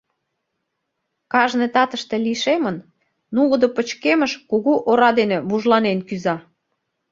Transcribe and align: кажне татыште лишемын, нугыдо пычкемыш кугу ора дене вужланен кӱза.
кажне 1.31 1.67
татыште 1.75 2.15
лишемын, 2.25 2.77
нугыдо 3.35 3.67
пычкемыш 3.75 4.33
кугу 4.49 4.73
ора 4.89 5.09
дене 5.19 5.37
вужланен 5.49 5.99
кӱза. 6.07 6.35